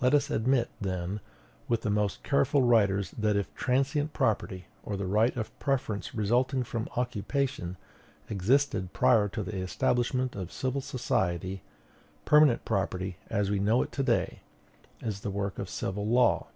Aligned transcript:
Let 0.00 0.14
us 0.14 0.30
admit, 0.30 0.70
then, 0.80 1.20
with 1.68 1.82
the 1.82 1.90
most 1.90 2.22
careful 2.22 2.62
writers, 2.62 3.10
that 3.18 3.36
if 3.36 3.54
transient 3.54 4.14
property, 4.14 4.64
or 4.82 4.96
the 4.96 5.04
right 5.04 5.36
of 5.36 5.56
preference 5.58 6.14
resulting 6.14 6.62
from 6.64 6.88
occupation, 6.96 7.76
existed 8.30 8.94
prior 8.94 9.28
to 9.28 9.42
the 9.42 9.58
establishment 9.58 10.34
of 10.34 10.50
civil 10.50 10.80
society, 10.80 11.60
permanent 12.24 12.64
property, 12.64 13.18
as 13.28 13.50
we 13.50 13.58
know 13.60 13.82
it 13.82 13.92
to 13.92 14.02
day, 14.02 14.40
is 15.02 15.20
the 15.20 15.28
work 15.30 15.58
of 15.58 15.68
civil 15.68 16.06
law. 16.06 16.46